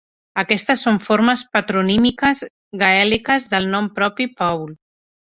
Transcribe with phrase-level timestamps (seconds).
[0.41, 2.41] Aquestes són formes patronímiques
[2.83, 4.65] gaèliques del nom propi "Paul".